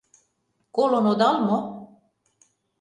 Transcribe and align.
Колын 0.75 1.05
одал 1.11 1.35
мо? 1.47 1.57